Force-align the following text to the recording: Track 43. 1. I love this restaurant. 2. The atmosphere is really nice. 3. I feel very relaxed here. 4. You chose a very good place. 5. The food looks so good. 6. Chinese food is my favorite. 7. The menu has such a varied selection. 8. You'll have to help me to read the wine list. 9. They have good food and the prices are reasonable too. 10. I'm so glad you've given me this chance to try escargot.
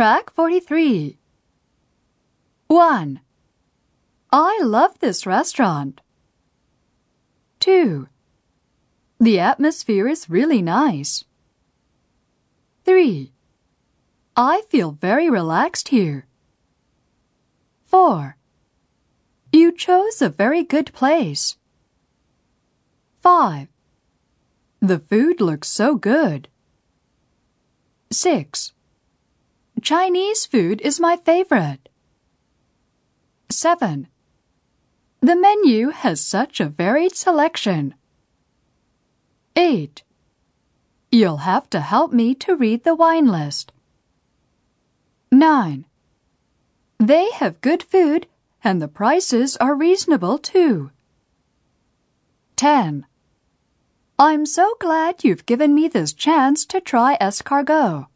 Track 0.00 0.32
43. 0.32 1.18
1. 2.68 3.20
I 4.32 4.60
love 4.62 4.98
this 5.00 5.26
restaurant. 5.26 6.00
2. 7.58 8.08
The 9.20 9.38
atmosphere 9.38 10.08
is 10.08 10.30
really 10.30 10.62
nice. 10.62 11.24
3. 12.86 13.30
I 14.34 14.62
feel 14.70 14.92
very 14.92 15.28
relaxed 15.28 15.88
here. 15.88 16.26
4. 17.84 18.38
You 19.52 19.70
chose 19.70 20.22
a 20.22 20.30
very 20.30 20.64
good 20.64 20.94
place. 20.94 21.58
5. 23.20 23.68
The 24.80 24.98
food 24.98 25.42
looks 25.42 25.68
so 25.68 25.94
good. 25.96 26.48
6. 28.10 28.72
Chinese 29.80 30.46
food 30.46 30.80
is 30.82 31.00
my 31.00 31.16
favorite. 31.16 31.88
7. 33.50 34.08
The 35.20 35.36
menu 35.36 35.88
has 35.88 36.20
such 36.20 36.60
a 36.60 36.68
varied 36.68 37.14
selection. 37.16 37.94
8. 39.56 40.02
You'll 41.10 41.38
have 41.38 41.68
to 41.70 41.80
help 41.80 42.12
me 42.12 42.34
to 42.36 42.56
read 42.56 42.84
the 42.84 42.94
wine 42.94 43.26
list. 43.26 43.72
9. 45.32 45.86
They 46.98 47.30
have 47.32 47.60
good 47.60 47.82
food 47.82 48.26
and 48.62 48.80
the 48.80 48.88
prices 48.88 49.56
are 49.56 49.74
reasonable 49.74 50.38
too. 50.38 50.90
10. 52.56 53.06
I'm 54.18 54.44
so 54.44 54.76
glad 54.78 55.24
you've 55.24 55.46
given 55.46 55.74
me 55.74 55.88
this 55.88 56.12
chance 56.12 56.66
to 56.66 56.80
try 56.80 57.16
escargot. 57.20 58.06